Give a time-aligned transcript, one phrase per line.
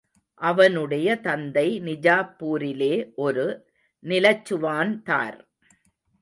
[0.41, 3.11] அவனுடைய தந்தை நிஜாப்பூரிலே
[3.15, 3.45] ஒரு
[4.05, 5.39] நிலச்சுவான்தார்.